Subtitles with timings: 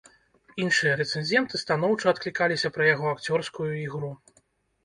[0.63, 4.11] Іншыя рэцэнзенты станоўча адклікаліся пра яго акцёрскую ігру.